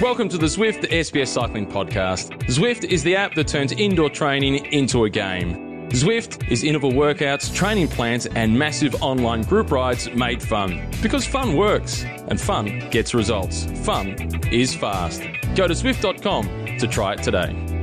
[0.00, 2.30] Welcome to the Zwift SBS Cycling Podcast.
[2.46, 5.88] Zwift is the app that turns indoor training into a game.
[5.88, 10.88] Zwift is interval workouts, training plans, and massive online group rides made fun.
[11.02, 13.64] Because fun works, and fun gets results.
[13.84, 14.14] Fun
[14.52, 15.22] is fast.
[15.56, 17.77] Go to Zwift.com to try it today.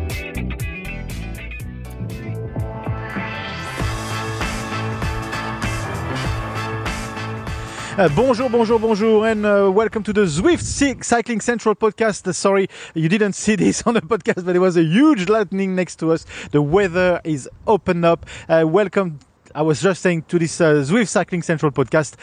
[7.98, 10.62] Uh, bonjour, bonjour, bonjour, and uh, welcome to the Zwift
[11.02, 12.28] Cycling Central podcast.
[12.28, 15.76] Uh, sorry, you didn't see this on the podcast, but it was a huge lightning
[15.76, 16.26] next to us.
[16.52, 18.26] The weather is open up.
[18.50, 19.20] Uh, welcome.
[19.54, 22.16] I was just saying to this uh, Zwift Cycling Central podcast.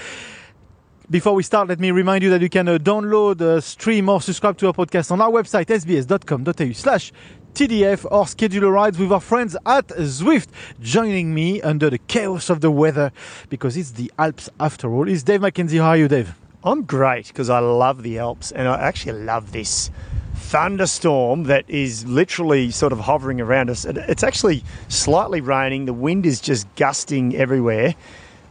[1.12, 4.22] Before we start, let me remind you that you can uh, download, uh, stream, or
[4.22, 7.12] subscribe to our podcast on our website, sbs.com.au slash
[7.52, 10.48] TDF or schedule rides with our friends at Zwift,
[10.80, 13.12] joining me under the chaos of the weather
[13.50, 15.06] because it's the Alps after all.
[15.06, 15.82] Is Dave McKenzie.
[15.82, 16.34] How are you, Dave?
[16.64, 19.90] I'm great because I love the Alps and I actually love this
[20.34, 23.84] thunderstorm that is literally sort of hovering around us.
[23.84, 27.96] It's actually slightly raining, the wind is just gusting everywhere.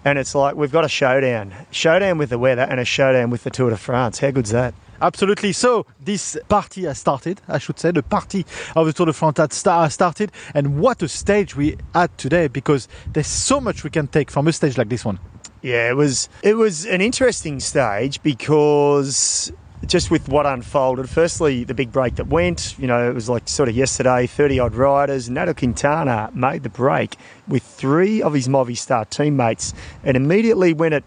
[0.04, 1.54] And it's like we've got a showdown.
[1.72, 4.20] Showdown with the weather and a showdown with the Tour de France.
[4.20, 4.74] How good's that?
[5.02, 5.52] Absolutely.
[5.52, 7.92] So this party has started, I should say.
[7.92, 10.32] The party of the Tour de France has started.
[10.54, 14.48] And what a stage we had today because there's so much we can take from
[14.48, 15.20] a stage like this one.
[15.62, 19.52] Yeah, it was it was an interesting stage because
[19.92, 23.46] just with what unfolded, firstly, the big break that went, you know, it was like
[23.50, 25.28] sort of yesterday, 30 odd riders.
[25.28, 29.74] Nairo Quintana made the break with three of his Movistar teammates.
[30.06, 31.04] And immediately when it,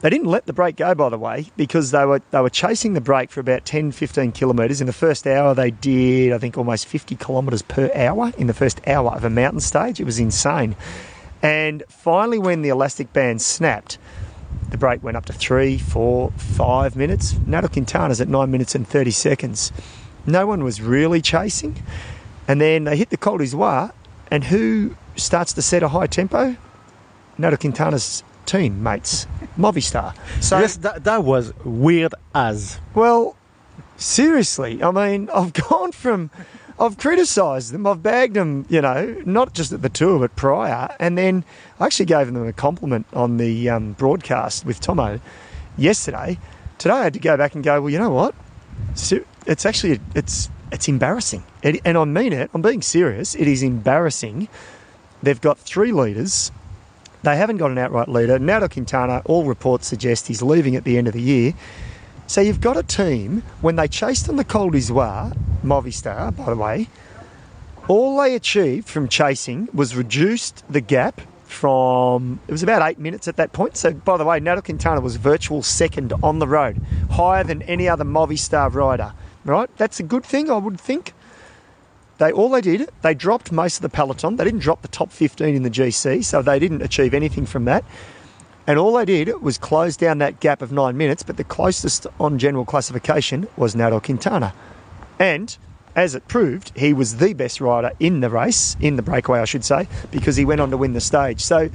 [0.00, 2.94] they didn't let the break go, by the way, because they were they were chasing
[2.94, 4.80] the break for about 10, 15 kilometres.
[4.80, 8.54] In the first hour, they did, I think, almost 50 kilometres per hour in the
[8.54, 10.00] first hour of a mountain stage.
[10.00, 10.74] It was insane.
[11.42, 13.98] And finally, when the elastic band snapped,
[14.70, 17.34] the break went up to three, four, five minutes.
[17.34, 19.72] Nairo Quintana's at nine minutes and 30 seconds.
[20.26, 21.82] No one was really chasing.
[22.46, 23.92] And then they hit the Col d'Izoard,
[24.30, 26.56] and who starts to set a high tempo?
[27.38, 29.26] Nairo Quintana's team mates,
[29.58, 30.14] Movistar.
[30.42, 32.78] So yes, that, that was weird as.
[32.94, 33.36] Well,
[33.96, 36.30] seriously, I mean, I've gone from
[36.80, 37.86] I've criticised them.
[37.86, 40.88] I've bagged them, you know, not just at the tour but prior.
[40.98, 41.44] And then
[41.78, 45.20] I actually gave them a compliment on the um, broadcast with Tomo
[45.76, 46.38] yesterday.
[46.78, 47.82] Today I had to go back and go.
[47.82, 48.34] Well, you know what?
[49.46, 52.50] It's actually it's it's embarrassing, it, and I mean it.
[52.54, 53.34] I'm being serious.
[53.34, 54.48] It is embarrassing.
[55.22, 56.50] They've got three leaders.
[57.22, 58.38] They haven't got an outright leader.
[58.38, 61.52] Nairo Quintana, all reports suggest he's leaving at the end of the year.
[62.30, 66.54] So you've got a team, when they chased on the Col d'Izoard, Movistar, by the
[66.54, 66.86] way,
[67.88, 73.26] all they achieved from chasing was reduced the gap from, it was about eight minutes
[73.26, 73.76] at that point.
[73.76, 76.80] So, by the way, Nairo Quintana was virtual second on the road,
[77.10, 79.12] higher than any other Movistar rider,
[79.44, 79.68] right?
[79.76, 81.14] That's a good thing, I would think.
[82.18, 84.36] They all they did, they dropped most of the peloton.
[84.36, 87.64] They didn't drop the top 15 in the GC, so they didn't achieve anything from
[87.64, 87.84] that.
[88.70, 92.06] And all they did was close down that gap of nine minutes, but the closest
[92.20, 94.54] on general classification was Nairo Quintana.
[95.18, 95.58] And
[95.96, 99.44] as it proved, he was the best rider in the race, in the breakaway, I
[99.44, 101.40] should say, because he went on to win the stage.
[101.40, 101.68] So,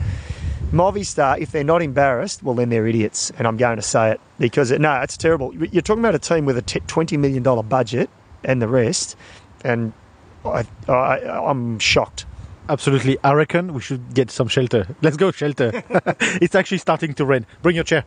[0.72, 3.30] Movistar, if they're not embarrassed, well, then they're idiots.
[3.38, 5.54] And I'm going to say it because, it, no, it's terrible.
[5.54, 8.10] You're talking about a team with a $20 million budget
[8.46, 9.18] and the rest,
[9.66, 9.92] and
[10.46, 12.26] I, I, I'm shocked.
[12.68, 13.18] Absolutely.
[13.24, 14.88] I reckon we should get some shelter.
[15.02, 15.84] Let's go, shelter.
[16.42, 17.46] it's actually starting to rain.
[17.62, 18.04] Bring your chair.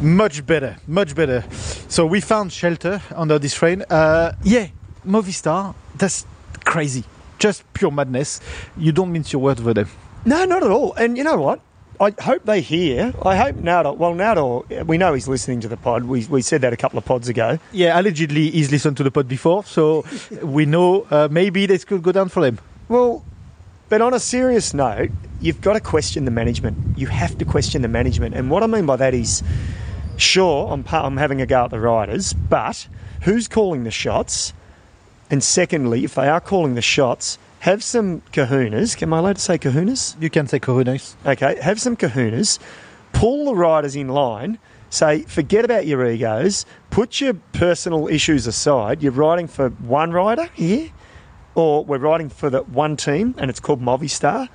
[0.00, 1.44] Much better, much better.
[1.88, 3.82] So we found shelter under this rain.
[3.90, 4.68] Uh, yeah,
[5.06, 6.26] Movistar, that's
[6.64, 7.04] crazy.
[7.38, 8.40] Just pure madness.
[8.76, 9.88] You don't mince your words with them.
[10.24, 10.94] No, not at all.
[10.94, 11.60] And you know what?
[12.00, 13.12] I hope they hear.
[13.24, 16.04] I hope Nairo, well, Nairo, we know he's listening to the pod.
[16.04, 17.58] We, we said that a couple of pods ago.
[17.72, 20.04] Yeah, allegedly he's listened to the pod before, so
[20.42, 22.58] we know uh, maybe this could go down for him.
[22.88, 23.24] Well,
[23.88, 25.10] but on a serious note,
[25.40, 26.98] you've got to question the management.
[26.98, 28.34] You have to question the management.
[28.34, 29.42] And what I mean by that is,
[30.16, 32.86] sure, I'm, I'm having a go at the riders, but
[33.22, 34.52] who's calling the shots?
[35.30, 39.00] And secondly, if they are calling the shots, have some kahunas.
[39.02, 40.20] Am I allowed to say kahunas?
[40.20, 41.14] You can say kahunas.
[41.26, 42.58] Okay, have some kahunas.
[43.12, 44.58] Pull the riders in line.
[44.90, 46.64] Say, forget about your egos.
[46.90, 49.02] Put your personal issues aside.
[49.02, 50.90] You're riding for one rider here,
[51.54, 54.48] or we're riding for the one team, and it's called Movistar,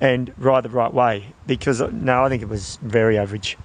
[0.00, 1.34] and ride the right way.
[1.46, 3.56] Because no, I think it was very average.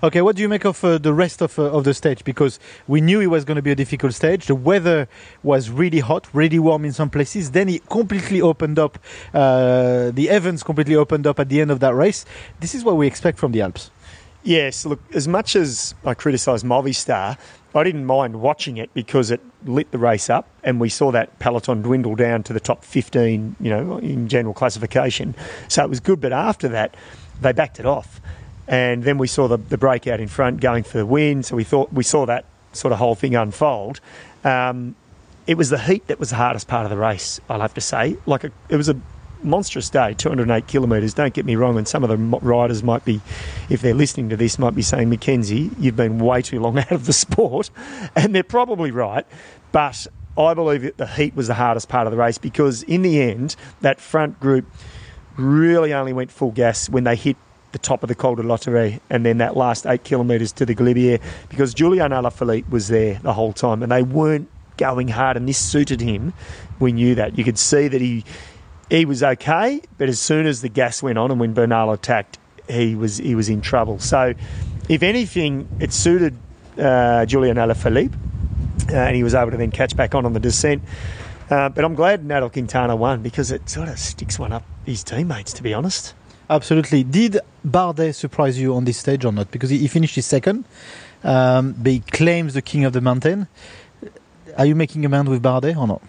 [0.00, 2.22] Okay, what do you make of uh, the rest of, uh, of the stage?
[2.22, 4.46] Because we knew it was going to be a difficult stage.
[4.46, 5.08] The weather
[5.42, 7.50] was really hot, really warm in some places.
[7.50, 9.00] Then it completely opened up.
[9.34, 12.24] Uh, the Evans completely opened up at the end of that race.
[12.60, 13.90] This is what we expect from the Alps.
[14.44, 17.36] Yes, look, as much as I criticise Movistar,
[17.74, 21.40] I didn't mind watching it because it lit the race up, and we saw that
[21.40, 25.34] peloton dwindle down to the top 15, you know, in general classification.
[25.66, 26.94] So it was good, but after that,
[27.40, 28.20] they backed it off,
[28.68, 31.42] and then we saw the, the breakout in front going for the win.
[31.42, 34.00] So we thought we saw that sort of whole thing unfold.
[34.44, 34.94] Um,
[35.46, 37.40] it was the heat that was the hardest part of the race.
[37.48, 39.00] I'll have to say, like a, it was a
[39.42, 41.14] monstrous day, 208 kilometres.
[41.14, 43.22] Don't get me wrong, and some of the riders might be,
[43.70, 46.92] if they're listening to this, might be saying, Mackenzie, you've been way too long out
[46.92, 47.70] of the sport,
[48.14, 49.26] and they're probably right.
[49.72, 50.06] But
[50.36, 53.22] I believe that the heat was the hardest part of the race because in the
[53.22, 54.66] end, that front group
[55.36, 57.36] really only went full gas when they hit
[57.72, 60.74] the top of the Col de Lautaret and then that last eight kilometres to the
[60.74, 65.48] Galibier because Julian Alaphilippe was there the whole time and they weren't going hard and
[65.48, 66.32] this suited him.
[66.78, 67.36] We knew that.
[67.36, 68.24] You could see that he
[68.90, 72.38] he was okay, but as soon as the gas went on and when Bernal attacked,
[72.68, 73.98] he was he was in trouble.
[73.98, 74.34] So,
[74.88, 76.36] if anything, it suited
[76.78, 78.14] uh, Julian Alaphilippe,
[78.90, 80.82] uh, and he was able to then catch back on on the descent.
[81.50, 85.02] Uh, but I'm glad Nairo Quintana won because it sort of sticks one up his
[85.02, 86.14] teammates, to be honest.
[86.50, 87.04] Absolutely.
[87.04, 89.50] Did Bardet surprise you on this stage or not?
[89.50, 90.64] Because he, he finished his second,
[91.22, 93.48] um, but he claims the king of the mountain.
[94.56, 96.02] Are you making a man with Bardet or not?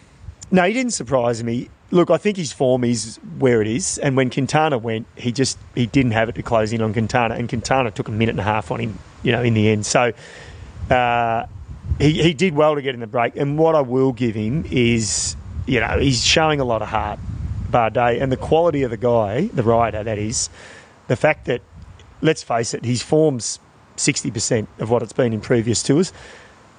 [0.52, 1.70] No, he didn't surprise me.
[1.92, 5.58] Look, I think his form is where it is, and when Quintana went, he just
[5.76, 8.40] he didn't have it to close in on Quintana, and Quintana took a minute and
[8.40, 9.86] a half on him, you know, in the end.
[9.86, 10.14] So
[10.92, 11.46] uh,
[12.00, 14.66] he he did well to get in the break, and what I will give him
[14.70, 17.20] is, you know, he's showing a lot of heart,
[17.72, 20.50] Bardet, and the quality of the guy, the rider, that is,
[21.08, 21.62] the fact that,
[22.22, 23.60] let's face it, his form's
[23.96, 26.14] sixty percent of what it's been in previous tours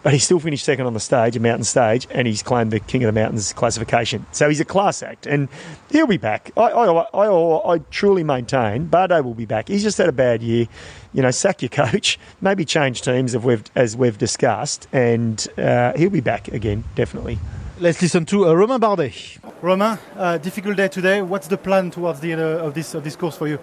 [0.03, 2.81] but he still finished second on the stage, a mountain stage, and he's claimed the
[2.81, 4.25] King of the Mountains classification.
[4.33, 5.49] So he's a class act, and
[5.91, 6.51] he'll be back.
[6.57, 9.69] I, I, I, I truly maintain Bardet will be back.
[9.69, 10.69] He's just had a bad year.
[11.13, 15.93] You know, sack your coach, maybe change teams as we've, as we've discussed, and uh,
[15.97, 17.39] he'll be back again, definitely.
[17.81, 19.39] Let's listen to uh, Romain Bardet.
[19.63, 21.23] Romain, uh, difficult day today.
[21.23, 23.59] What's the plan towards the end of this, of this course for you?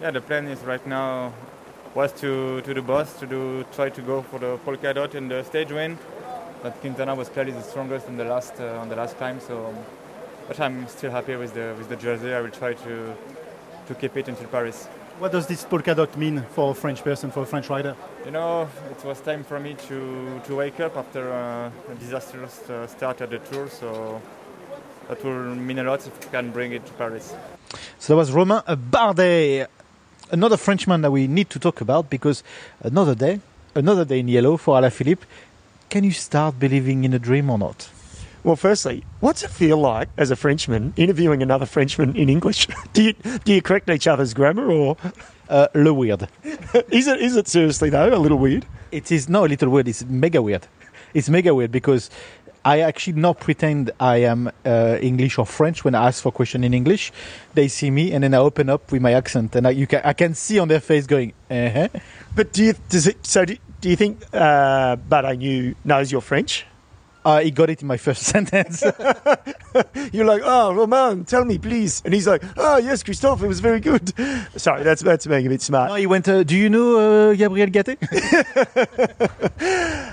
[0.00, 1.34] Yeah, the plan is right now
[1.94, 5.28] was to, to the boss to do try to go for the polka dot in
[5.28, 5.98] the stage win.
[6.62, 9.40] But Quintana was clearly the strongest in the last uh, on the last time.
[9.40, 9.74] So,
[10.48, 12.32] but I'm still happy with the with the jersey.
[12.32, 13.14] I will try to
[13.88, 14.88] to keep it until Paris.
[15.20, 17.94] What does this polka dot mean for a French person, for a French rider?
[18.24, 22.70] You know, it was time for me to to wake up after uh, a disastrous
[22.70, 23.68] uh, start at the tour.
[23.68, 24.22] So
[25.08, 27.34] that will mean a lot if we can bring it to Paris.
[27.98, 29.68] So that was Romain Bardet
[30.30, 32.42] another Frenchman that we need to talk about because
[32.80, 33.40] another day,
[33.74, 35.24] another day in yellow for Alaphilippe.
[35.90, 37.90] Can you start believing in a dream or not?
[38.42, 42.68] Well, firstly, what's it feel like as a Frenchman interviewing another Frenchman in English?
[42.92, 43.12] do you
[43.44, 44.96] do you correct each other's grammar or?
[45.48, 46.28] Uh, little weird.
[46.90, 48.64] is it is it seriously though a little weird?
[48.92, 49.88] It is not a little weird.
[49.88, 50.66] It's mega weird.
[51.12, 52.08] It's mega weird because
[52.64, 56.62] I actually not pretend I am uh, English or French when I ask for question
[56.64, 57.12] in English.
[57.54, 60.02] They see me and then I open up with my accent and I, you can,
[60.04, 61.88] I can see on their face going, uh-huh.
[62.36, 66.12] But do you, does it, so do, do you think, uh, but I knew, knows
[66.12, 66.66] you're French?
[67.24, 68.82] Uh, he got it in my first sentence.
[70.12, 72.02] You're like, oh, Romain, tell me, please.
[72.04, 74.12] And he's like, oh, yes, Christophe, it was very good.
[74.56, 75.90] Sorry, that's that's being a bit smart.
[75.90, 77.96] No, he went, uh, do you know uh, Gabriel Gaté?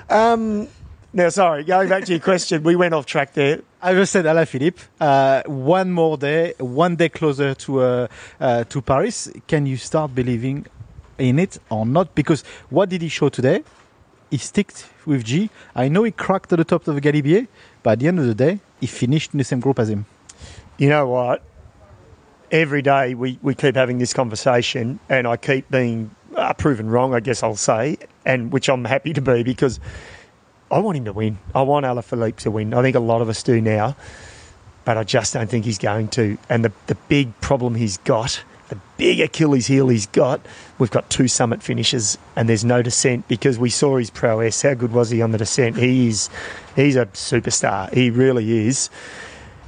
[0.10, 0.68] um,
[1.14, 3.62] now, sorry, going back to your question, we went off track there.
[3.82, 4.80] I just said Alaphilippe.
[5.00, 8.08] Uh, one more day, one day closer to uh,
[8.40, 9.32] uh, to Paris.
[9.48, 10.66] Can you start believing
[11.18, 12.14] in it or not?
[12.14, 13.64] Because what did he show today?
[14.30, 15.50] He sticked with G.
[15.76, 17.48] I know he cracked at the top of the Galibier,
[17.84, 20.06] but at the end of the day, he finished in the same group as him.
[20.78, 21.44] You know what?
[22.52, 27.14] Every day we, we keep having this conversation, and I keep being uh, proven wrong,
[27.14, 29.80] I guess I'll say, and which I'm happy to be because
[30.70, 31.40] I want him to win.
[31.56, 32.74] I want Alaphilippe to win.
[32.74, 33.96] I think a lot of us do now,
[34.86, 36.38] but I just don't think he's going to.
[36.50, 40.42] And the, the big problem he's got, the big Achilles heel he's got,
[40.78, 44.62] we've got two summit finishes and there's no descent because we saw his prowess.
[44.62, 45.78] How good was he on the descent?
[45.78, 46.30] He is,
[46.76, 47.94] he's a superstar.
[47.94, 48.90] He really is.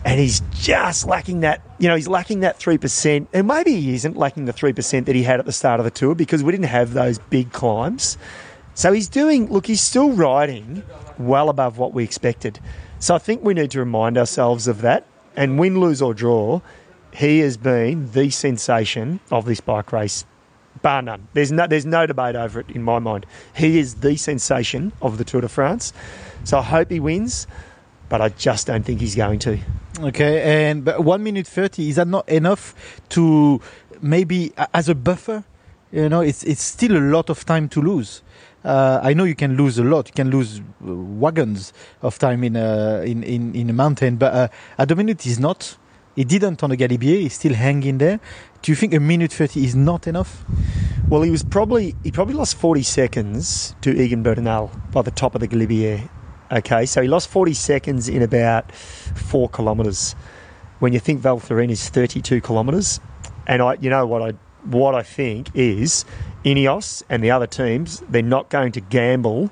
[0.05, 3.27] And he's just lacking that, you know, he's lacking that 3%.
[3.33, 5.91] And maybe he isn't lacking the 3% that he had at the start of the
[5.91, 8.17] tour because we didn't have those big climbs.
[8.75, 10.83] So he's doing, look, he's still riding
[11.17, 12.59] well above what we expected.
[12.99, 15.05] So I think we need to remind ourselves of that.
[15.35, 16.59] And win, lose, or draw,
[17.13, 20.25] he has been the sensation of this bike race,
[20.81, 21.27] bar none.
[21.33, 23.25] There's no, there's no debate over it in my mind.
[23.55, 25.93] He is the sensation of the Tour de France.
[26.43, 27.47] So I hope he wins,
[28.07, 29.59] but I just don't think he's going to.
[29.99, 32.73] Okay, and but one minute thirty is that not enough
[33.09, 33.59] to
[34.01, 35.43] maybe as a buffer?
[35.91, 38.21] You know, it's it's still a lot of time to lose.
[38.63, 40.07] Uh, I know you can lose a lot.
[40.07, 44.33] You can lose uh, wagons of time in a in in, in a mountain, but
[44.33, 44.47] uh,
[44.77, 45.77] at the minute he's not.
[46.19, 47.21] He didn't on the Galibier.
[47.21, 48.19] He's still hanging there.
[48.61, 50.43] Do you think a minute thirty is not enough?
[51.07, 55.33] Well, he was probably he probably lost 40 seconds to Egan Bernal by the top
[55.33, 56.09] of the Galibier.
[56.51, 60.13] Okay, so he lost 40 seconds in about four kilometres.
[60.79, 62.99] When you think Val is 32 kilometres,
[63.47, 64.33] and I, you know what I
[64.65, 66.03] what I think is
[66.43, 69.51] Ineos and the other teams, they're not going to gamble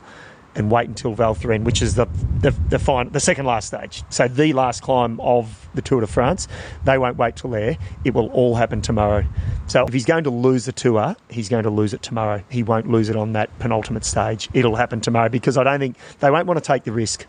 [0.58, 2.08] and wait until Val Thorens, which is the
[2.42, 4.04] the the, fine, the second last stage.
[4.10, 6.48] So the last climb of the Tour de France.
[6.84, 7.78] They won't wait till there.
[8.04, 9.24] It will all happen tomorrow.
[9.68, 12.44] So if he's going to lose the tour, he's going to lose it tomorrow.
[12.50, 14.50] He won't lose it on that penultimate stage.
[14.54, 17.26] It'll happen tomorrow because I don't think they won't want to take the risk.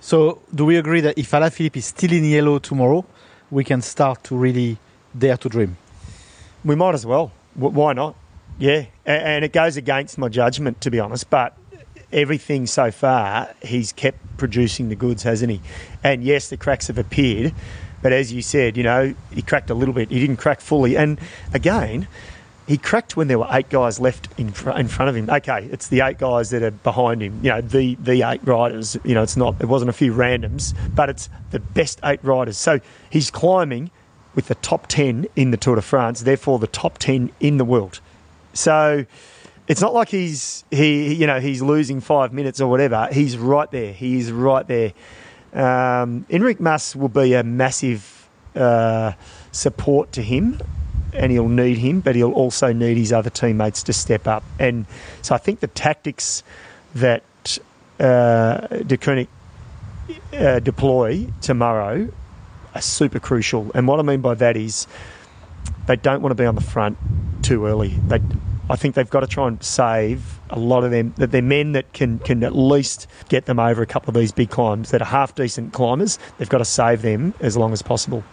[0.00, 3.04] So do we agree that if Alaphilippe is still in yellow tomorrow,
[3.50, 4.78] we can start to really
[5.16, 5.76] dare to dream?
[6.64, 7.30] We might as well.
[7.54, 8.16] W- why not?
[8.58, 11.56] Yeah, and it goes against my judgment to be honest, but
[12.12, 15.60] everything so far he's kept producing the goods, hasn't he?
[16.02, 17.54] And yes, the cracks have appeared,
[18.02, 20.10] but as you said, you know, he cracked a little bit.
[20.10, 21.18] He didn't crack fully, and
[21.54, 22.08] again.
[22.68, 25.28] He cracked when there were eight guys left in, fr- in front of him.
[25.28, 27.40] Okay, it's the eight guys that are behind him.
[27.42, 28.96] You know, the the eight riders.
[29.04, 29.56] You know, it's not.
[29.60, 32.56] It wasn't a few randoms, but it's the best eight riders.
[32.56, 32.78] So
[33.10, 33.90] he's climbing
[34.34, 37.64] with the top 10 in the Tour de France, therefore the top 10 in the
[37.64, 38.00] world.
[38.54, 39.06] So
[39.72, 43.08] it's not like he's he you know he's losing five minutes or whatever.
[43.10, 43.94] He's right there.
[43.94, 44.92] He is right there.
[45.54, 49.12] Um, Enric Mas will be a massive uh,
[49.50, 50.60] support to him,
[51.14, 54.42] and he'll need him, but he'll also need his other teammates to step up.
[54.58, 54.84] And
[55.22, 56.42] so I think the tactics
[56.94, 57.22] that
[57.98, 59.28] uh, Deceuninck
[60.34, 62.10] uh, deploy tomorrow
[62.74, 63.70] are super crucial.
[63.74, 64.86] And what I mean by that is
[65.86, 66.98] they don't want to be on the front
[67.42, 67.88] too early.
[68.06, 68.20] They,
[68.72, 71.12] I think they've got to try and save a lot of them.
[71.18, 74.32] That they're men that can can at least get them over a couple of these
[74.32, 76.18] big climbs that are half decent climbers.
[76.38, 78.24] They've got to save them as long as possible.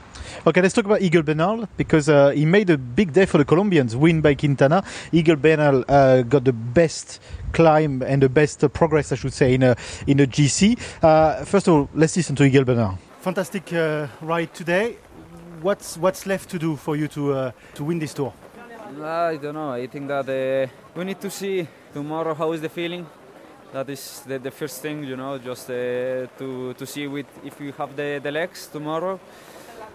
[0.47, 3.43] Okay, let's talk about Egan Bernal because uh, he made a big day for the
[3.43, 4.81] Colombians, win by Quintana.
[5.11, 7.19] Egan Bernal uh, got the best
[7.51, 9.75] climb and the best uh, progress, I should say, in a
[10.07, 10.79] in a GC.
[11.03, 12.97] Uh, first of all, let's listen to Egan Bernal.
[13.19, 14.95] Fantastic uh, ride today.
[15.61, 18.31] What's what's left to do for you to uh, to win this tour?
[18.97, 19.71] I don't know.
[19.71, 23.05] I think that uh, we need to see tomorrow how is the feeling.
[23.71, 27.61] That is the, the first thing, you know, just uh, to to see with if
[27.61, 29.19] you have the, the legs tomorrow,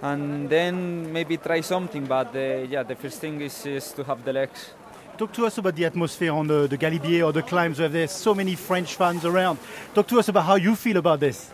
[0.00, 2.06] and then maybe try something.
[2.06, 4.70] But uh, yeah, the first thing is, is to have the legs.
[5.18, 8.12] Talk to us about the atmosphere on the, the Galibier or the climbs where there's
[8.12, 9.58] so many French fans around.
[9.92, 11.50] Talk to us about how you feel about this.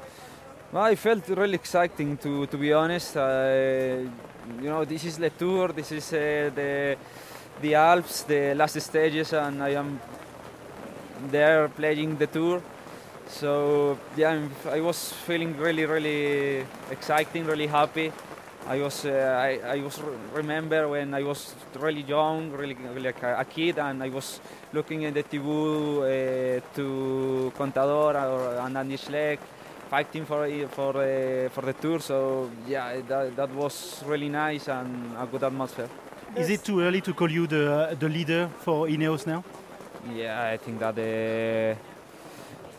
[0.72, 3.16] Well, I felt really exciting to to be honest.
[3.16, 4.04] Uh,
[4.60, 5.68] you know, this is the tour.
[5.68, 6.96] This is uh, the
[7.60, 10.00] the Alps, the last stages, and I am
[11.30, 12.62] there playing the tour.
[13.28, 14.38] So yeah,
[14.70, 18.12] I was feeling really, really exciting, really happy.
[18.66, 20.00] I was, uh, I, I was
[20.34, 24.40] remember when I was really young, really, really like a, a kid, and I was
[24.72, 29.38] looking at the TV uh, to Contador or and Andy Schleck
[29.88, 32.00] fighting for for uh, for the tour.
[32.00, 35.88] So yeah, that, that was really nice and a good atmosphere.
[36.36, 39.42] Is it too early to call you the the leader for Ineos now?
[40.14, 41.76] Yeah, I think that the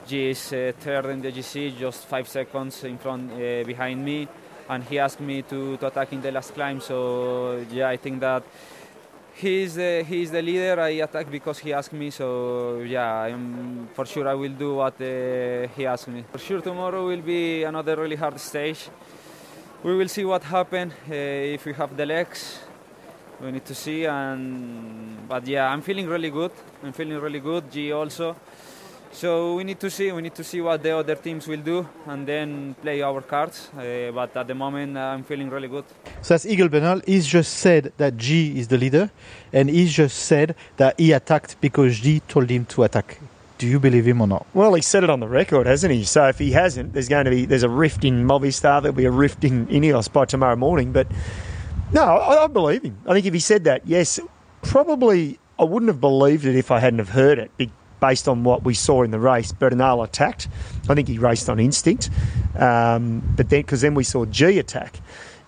[0.07, 4.27] G is uh, third in the GC, just five seconds in front uh, behind me,
[4.69, 6.79] and he asked me to, to attack in the last climb.
[6.79, 8.43] So yeah, I think that
[9.33, 10.79] he's the, he's the leader.
[10.79, 12.09] I attack because he asked me.
[12.09, 16.23] So yeah, I'm for sure I will do what uh, he asked me.
[16.31, 18.89] For sure tomorrow will be another really hard stage.
[19.83, 22.70] We will see what happens uh, if we have the legs.
[23.43, 26.51] We need to see, and but yeah, I'm feeling really good.
[26.83, 27.71] I'm feeling really good.
[27.71, 28.35] G also.
[29.11, 30.11] So we need to see.
[30.11, 33.69] We need to see what the other teams will do, and then play our cards.
[33.75, 35.85] Uh, but at the moment, I'm feeling really good.
[36.21, 37.01] So that's Egan Bernal.
[37.05, 39.09] He's just said that G is the leader,
[39.51, 43.19] and he's just said that he attacked because G told him to attack.
[43.57, 44.45] Do you believe him or not?
[44.53, 46.03] Well, he said it on the record, hasn't he?
[46.03, 48.81] So if he hasn't, there's going to be there's a rift in Movistar.
[48.81, 50.91] There'll be a rift in Ineos by tomorrow morning.
[50.91, 51.07] But
[51.93, 52.97] no, I, I believe him.
[53.07, 54.19] I think if he said that, yes,
[54.61, 57.51] probably I wouldn't have believed it if I hadn't have heard it.
[57.99, 60.47] Based on what we saw in the race, Bernal attacked.
[60.89, 62.09] I think he raced on instinct,
[62.57, 64.99] um, but then because then we saw G attack,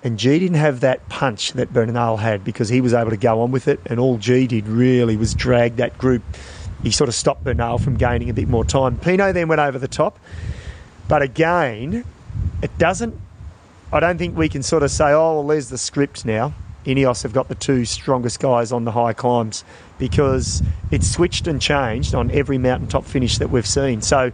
[0.03, 3.41] and G didn't have that punch that Bernal had because he was able to go
[3.41, 6.21] on with it, and all G did really was drag that group.
[6.83, 8.97] He sort of stopped Bernal from gaining a bit more time.
[8.97, 10.19] Pinot then went over the top,
[11.07, 12.05] but again,
[12.61, 13.19] it doesn't.
[13.93, 16.55] I don't think we can sort of say, oh, well, there's the script now.
[16.83, 19.63] Ineos have got the two strongest guys on the high climbs.
[19.99, 24.01] because it's switched and changed on every mountaintop finish that we've seen.
[24.01, 24.31] So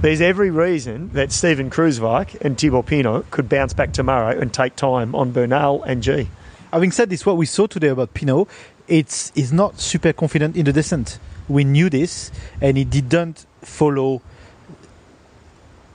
[0.00, 4.76] there's every reason that Steven Kruijswijk and Thibaut Pinot could bounce back tomorrow and take
[4.76, 6.28] time on Bernal and G.
[6.72, 8.48] Having said this, what we saw today about Pinot,
[8.88, 11.18] it's is not super confident in the descent.
[11.48, 12.30] We knew this,
[12.60, 14.22] and he didn't follow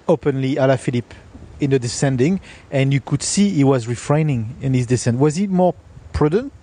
[0.07, 1.15] openly Alaphilippe
[1.59, 2.39] in the descending,
[2.71, 5.19] and you could see he was refraining in his descent.
[5.19, 5.75] Was he more
[6.13, 6.53] prudent,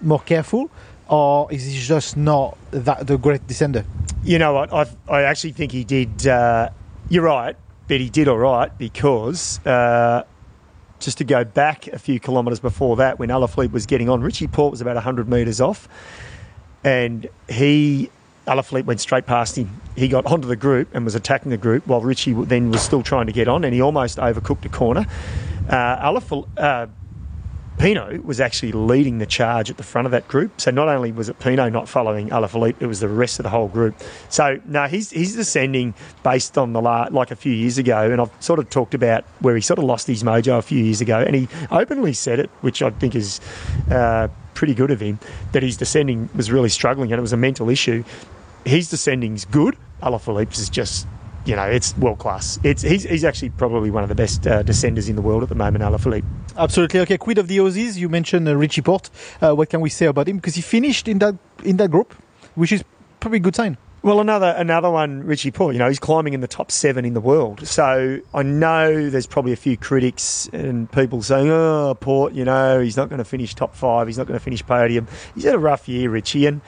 [0.00, 0.70] more careful,
[1.08, 3.84] or is he just not that the great descender?
[4.24, 4.72] You know what?
[4.72, 6.26] I I actually think he did.
[6.26, 6.70] Uh,
[7.08, 7.56] you're right,
[7.88, 10.24] but he did all right because uh,
[10.98, 14.48] just to go back a few kilometres before that, when Alaphilippe was getting on, Richie
[14.48, 15.88] Porte was about 100 metres off,
[16.82, 18.10] and he
[18.46, 19.80] Alaphilippe went straight past him.
[19.96, 23.02] He got onto the group and was attacking the group while Richie then was still
[23.02, 25.06] trying to get on, and he almost overcooked a corner.
[25.68, 26.86] Uh, Alaphilippe, uh,
[27.78, 30.60] Pinot was actually leading the charge at the front of that group.
[30.60, 33.50] So not only was it Pinot not following Alaphilippe, it was the rest of the
[33.50, 33.94] whole group.
[34.30, 38.20] So no, he's he's descending based on the la- like a few years ago, and
[38.20, 41.00] I've sort of talked about where he sort of lost his mojo a few years
[41.00, 43.40] ago, and he openly said it, which I think is.
[43.90, 45.18] Uh, pretty good of him
[45.52, 48.02] that his descending was really struggling and it was a mental issue.
[48.66, 49.76] His descending's good.
[50.02, 51.06] Alaphilippe's is just
[51.46, 52.58] you know, it's world class.
[52.64, 55.48] It's he's, he's actually probably one of the best uh, descenders in the world at
[55.48, 56.24] the moment, Alaphilippe.
[56.56, 57.00] Absolutely.
[57.00, 57.96] Okay, quid of the Aussies?
[57.96, 59.10] You mentioned uh, Richie Porte.
[59.40, 60.36] Uh, what can we say about him?
[60.36, 62.14] Because he finished in that in that group,
[62.56, 62.82] which is
[63.20, 63.78] probably a good sign.
[64.02, 65.74] Well, another another one, Richie Porte.
[65.74, 67.66] You know, he's climbing in the top seven in the world.
[67.66, 72.80] So I know there's probably a few critics and people saying, "Oh, Porte, you know,
[72.80, 74.06] he's not going to finish top five.
[74.08, 75.06] He's not going to finish podium.
[75.34, 76.60] He's had a rough year, Richie." And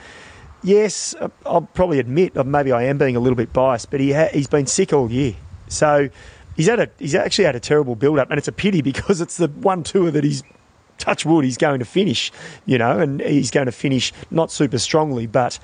[0.63, 4.13] yes, uh, I'll probably admit maybe I am being a little bit biased, but he
[4.13, 5.35] ha- he's been sick all year,
[5.67, 6.09] so
[6.55, 9.21] he's had a he's actually had a terrible build up, and it's a pity because
[9.21, 10.43] it's the one tour that he's
[10.97, 12.31] touch wood he's going to finish,
[12.65, 15.57] you know, and he's going to finish not super strongly, but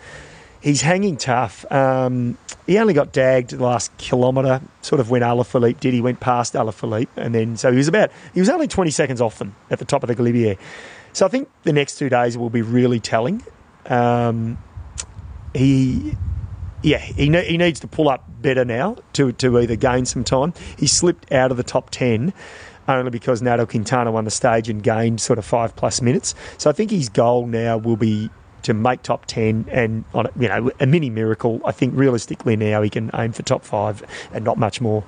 [0.62, 1.70] he's hanging tough.
[1.72, 5.94] Um, he only got dagged the last kilometre, sort of when Alaphilippe did.
[5.94, 9.22] He went past Alaphilippe, and then so he was about he was only 20 seconds
[9.22, 10.58] off them at the top of the Galibier.
[11.14, 13.44] So I think the next two days will be really telling.
[13.86, 14.58] Um,
[15.55, 16.15] he
[16.85, 20.24] yeah, he, ne- he needs to pull up better now to, to either gain some
[20.24, 20.53] time.
[20.77, 22.31] He slipped out of the top 10
[22.87, 26.35] only because Nairo Quintana won the stage and gained sort of five plus minutes.
[26.59, 28.29] So I think his goal now will be
[28.61, 31.59] to make top 10 and, on a, you know, a mini miracle.
[31.65, 35.03] I think realistically now he can aim for top five and not much more.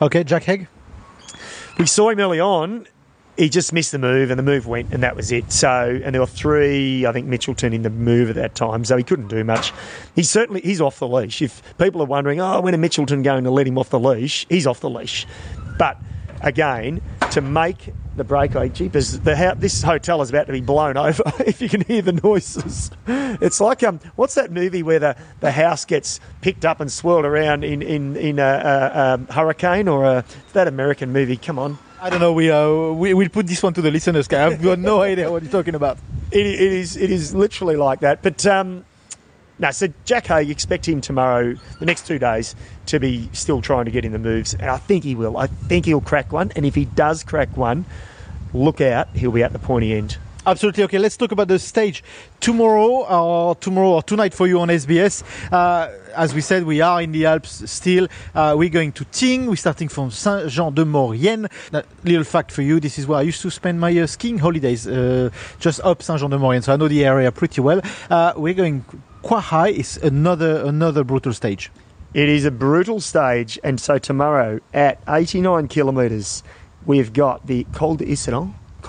[0.00, 0.66] Okay, Jack Haig.
[1.78, 2.86] We saw him early on
[3.38, 5.52] he just missed the move and the move went and that was it.
[5.52, 8.96] So and there were three, I think Mitchelton in the move at that time, so
[8.96, 9.72] he couldn't do much.
[10.16, 11.40] He's certainly he's off the leash.
[11.40, 14.44] If people are wondering, oh, when are Mitchelton going to let him off the leash?
[14.48, 15.24] He's off the leash.
[15.78, 15.98] But
[16.40, 20.96] again, to make the break, oh, jeepers, the this hotel is about to be blown
[20.96, 21.22] over.
[21.46, 25.52] if you can hear the noises, it's like um, what's that movie where the, the
[25.52, 30.04] house gets picked up and swirled around in in in a, a, a hurricane or
[30.04, 30.24] a
[30.54, 31.36] that American movie?
[31.36, 31.78] Come on.
[32.00, 32.32] I don't know.
[32.32, 34.28] We uh, we will put this one to the listeners.
[34.32, 35.98] I've got no idea what you're talking about.
[36.30, 38.22] It, it is it is literally like that.
[38.22, 38.84] But um,
[39.58, 42.54] no, so Jack Haig, expect him tomorrow, the next two days,
[42.86, 45.36] to be still trying to get in the moves, and I think he will.
[45.36, 47.84] I think he'll crack one, and if he does crack one,
[48.54, 50.18] look out, he'll be at the pointy end.
[50.48, 50.82] Absolutely.
[50.84, 52.02] Okay, let's talk about the stage
[52.40, 55.22] tomorrow or tomorrow or tonight for you on SBS.
[55.52, 58.08] Uh, as we said, we are in the Alps still.
[58.34, 59.46] Uh, we're going to Tignes.
[59.46, 61.48] We're starting from Saint Jean de Maurienne.
[61.70, 64.38] Now, little fact for you: this is where I used to spend my uh, skiing
[64.38, 65.28] holidays, uh,
[65.60, 66.62] just up Saint Jean de Maurienne.
[66.62, 67.82] So I know the area pretty well.
[68.08, 68.86] Uh, we're going
[69.20, 69.68] quite high.
[69.68, 71.70] It's another another brutal stage.
[72.14, 76.42] It is a brutal stage, and so tomorrow at 89 kilometres,
[76.86, 78.06] we've got the Col de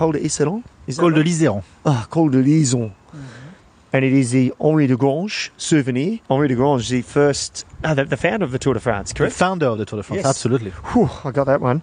[0.00, 0.62] Col de Iseran
[0.96, 1.62] Col de Liseron.
[1.84, 2.90] Ah, Col de Liseron.
[2.90, 3.92] Mm-hmm.
[3.92, 6.20] And it is the Henri Desgrange souvenir.
[6.30, 9.32] Henri Desgrange, the first, uh, the, the, founder of the Tour de France, correct?
[9.32, 10.26] The founder of the Tour de France, yes.
[10.26, 10.70] absolutely.
[10.70, 11.82] Whew, I got that one.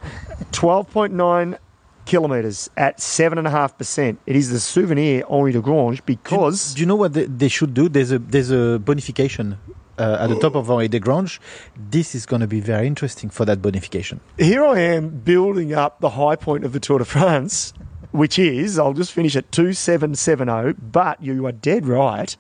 [0.52, 1.58] 12.9
[2.06, 4.18] kilometres at 7.5%.
[4.26, 6.74] It is the souvenir Henri Desgrange because.
[6.74, 7.90] Do, do you know what they, they, should do?
[7.90, 9.58] There's a, there's a bonification
[9.98, 11.40] uh, at the top of Henri Desgrange.
[11.76, 14.20] This is going to be very interesting for that bonification.
[14.38, 17.74] Here I am building up the high point of the Tour de France
[18.12, 22.36] which is, I'll just finish at 2770, but you are dead right.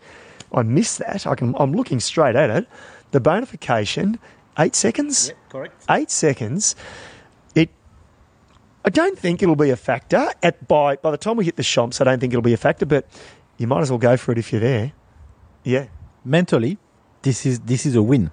[0.53, 1.27] I missed that.
[1.27, 2.67] I can, I'm looking straight at it.
[3.12, 4.17] The bonification,
[4.60, 5.27] eight seconds?
[5.27, 5.84] Yep, correct.
[5.89, 6.75] Eight seconds.
[7.56, 7.69] It.
[8.84, 10.30] I don't think it'll be a factor.
[10.43, 12.58] At by by the time we hit the shops, I don't think it'll be a
[12.58, 12.86] factor.
[12.86, 13.08] But
[13.58, 14.91] you might as well go for it if you're there.
[15.63, 15.88] Yeah.
[16.25, 16.77] Mentally,
[17.21, 18.32] this is this is a win.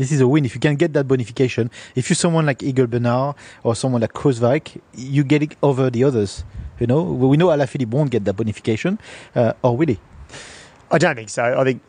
[0.00, 0.46] This is a win.
[0.46, 4.14] If you can get that bonification, if you're someone like Egan Bernard or someone like
[4.14, 6.42] Kruijswijk, you get it over the others.
[6.78, 8.98] You know, we know Alaphilippe won't get that bonification,
[9.36, 9.98] uh, or will he?
[10.90, 11.44] I don't think so.
[11.60, 11.82] I think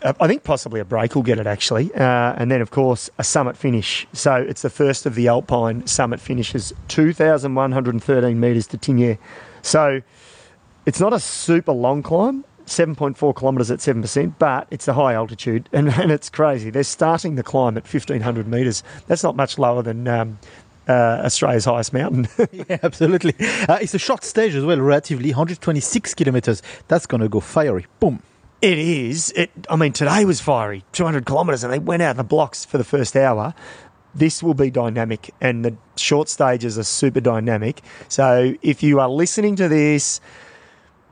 [0.00, 3.10] uh, I think possibly a break will get it actually, uh, and then of course
[3.18, 4.06] a summit finish.
[4.14, 8.40] So it's the first of the Alpine summit finishes, two thousand one hundred and thirteen
[8.40, 9.18] metres to Tignes.
[9.60, 10.00] So
[10.86, 12.46] it's not a super long climb.
[12.68, 16.70] 7.4 kilometres at 7%, but it's a high altitude and, and it's crazy.
[16.70, 18.82] They're starting the climb at 1500 metres.
[19.06, 20.38] That's not much lower than um,
[20.88, 22.28] uh, Australia's highest mountain.
[22.52, 23.34] yeah, absolutely.
[23.68, 26.62] Uh, it's a short stage as well, relatively 126 kilometers.
[26.88, 27.86] That's going to go fiery.
[28.00, 28.22] Boom.
[28.60, 29.32] It is.
[29.36, 29.50] It.
[29.70, 32.76] I mean, today was fiery, 200 kilometres, and they went out of the blocks for
[32.76, 33.54] the first hour.
[34.14, 37.82] This will be dynamic, and the short stages are super dynamic.
[38.08, 40.20] So if you are listening to this,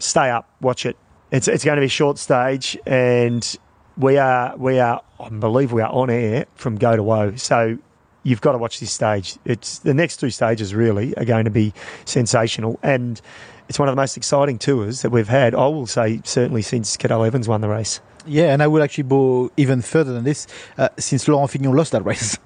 [0.00, 0.96] stay up, watch it.
[1.36, 3.58] It's it's going to be a short stage, and
[3.98, 7.36] we are we are I believe we are on air from go to woe.
[7.36, 7.76] So
[8.22, 9.36] you've got to watch this stage.
[9.44, 11.74] It's the next two stages really are going to be
[12.06, 13.20] sensational, and
[13.68, 15.54] it's one of the most exciting tours that we've had.
[15.54, 18.00] I will say certainly since Cadel Evans won the race.
[18.24, 20.46] Yeah, and I will actually go even further than this
[20.78, 22.38] uh, since Laurent Fignon lost that race.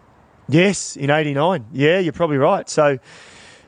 [0.48, 1.66] Yes, in '89.
[1.72, 2.68] Yeah, you're probably right.
[2.68, 2.98] So,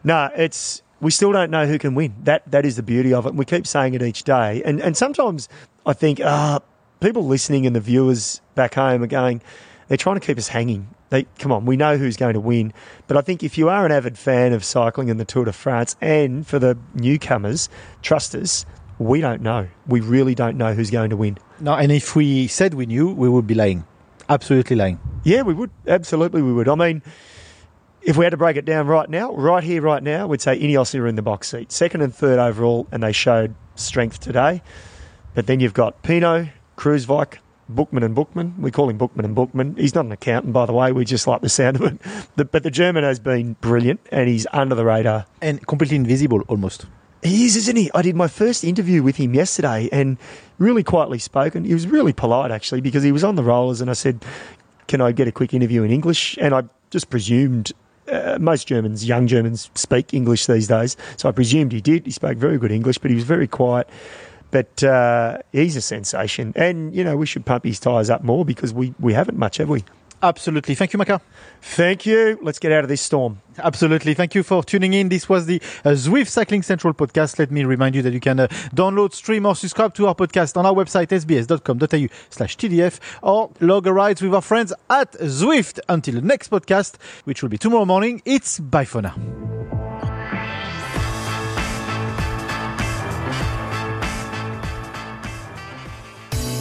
[0.03, 2.15] no, it's we still don't know who can win.
[2.23, 3.31] That that is the beauty of it.
[3.31, 5.49] And we keep saying it each day, and and sometimes
[5.85, 6.61] I think ah,
[7.01, 9.43] people listening and the viewers back home are going,
[9.89, 10.89] they're trying to keep us hanging.
[11.11, 12.73] They come on, we know who's going to win,
[13.09, 15.53] but I think if you are an avid fan of cycling and the Tour de
[15.53, 17.69] France, and for the newcomers,
[18.01, 18.65] trust us,
[18.99, 19.69] we don't know.
[19.87, 21.37] We really don't know who's going to win.
[21.61, 23.85] No, and if we said we knew, we would be lying.
[24.29, 25.01] Absolutely lying.
[25.25, 25.71] Yeah, we would.
[25.87, 26.69] Absolutely, we would.
[26.69, 27.03] I mean,
[28.05, 30.59] if we had to break it down right now, right here, right now, we'd say
[30.59, 34.63] Ineos are in the box seat, second and third overall, and they showed strength today.
[35.35, 37.39] But then you've got Pinot, Kruijswijk,
[37.71, 38.59] Buchmann and Buchmann.
[38.59, 39.79] We call him Buchmann and Buchmann.
[39.79, 40.93] He's not an accountant, by the way.
[40.93, 42.01] We just like the sound of it.
[42.37, 45.27] The, but the German has been brilliant, and he's under the radar.
[45.43, 46.87] And completely invisible, almost.
[47.23, 47.91] He is, isn't he?
[47.95, 50.17] I did my first interview with him yesterday, and
[50.59, 51.65] really quietly spoken.
[51.65, 54.25] He was really polite, actually, because he was on the rollers, and I said,
[54.89, 57.73] "Can I get a quick interview in English?" And I just presumed.
[58.11, 62.05] Uh, most Germans, young Germans, speak English these days, so I presumed he did.
[62.05, 63.89] He spoke very good English, but he was very quiet.
[64.51, 66.53] But uh, he's a sensation.
[66.57, 69.57] And, you know, we should pump his tyres up more because we, we haven't much,
[69.57, 69.83] have we?
[70.23, 70.77] Absolutely.
[70.77, 71.21] Thank you, Maka.
[71.61, 72.39] Thank you.
[72.43, 73.41] Let's get out of this storm.
[73.59, 74.15] Absolutely.
[74.15, 75.09] Thank you for tuning in.
[75.09, 77.39] This was the uh, Zwift Cycling Central podcast.
[77.41, 80.57] Let me remind you that you can uh, download, stream, or subscribe to our podcast
[80.57, 85.81] on our website, sbs.com.au slash TDF, or log a ride with our friends at Zwift.
[85.89, 89.42] Until the next podcast, which will be tomorrow morning, it's bye for now.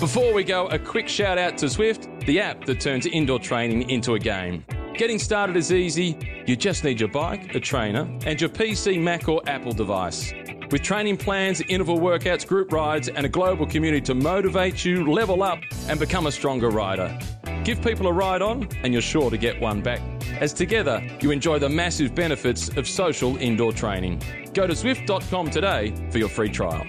[0.01, 3.87] Before we go, a quick shout out to Zwift, the app that turns indoor training
[3.91, 4.65] into a game.
[4.95, 6.17] Getting started is easy.
[6.47, 10.33] You just need your bike, a trainer, and your PC, Mac, or Apple device.
[10.71, 15.43] With training plans, interval workouts, group rides, and a global community to motivate you, level
[15.43, 17.15] up, and become a stronger rider.
[17.63, 20.01] Give people a ride on, and you're sure to get one back.
[20.39, 24.19] As together, you enjoy the massive benefits of social indoor training.
[24.55, 26.87] Go to Zwift.com today for your free trial.